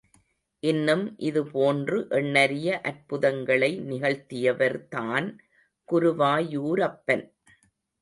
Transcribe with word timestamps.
இன்னும் 0.63 1.03
இதுபோன்று 1.19 1.97
எண்ணரிய 2.11 2.79
அற்புதங்களை 2.83 3.71
நிகழ்த்தியவர் 3.91 4.79
தான் 4.89 5.29
குருவாயூரப்பன். 5.89 7.25